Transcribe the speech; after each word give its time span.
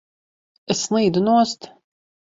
Es 0.75 0.81
slīdu 0.87 1.23
nost! 1.29 1.73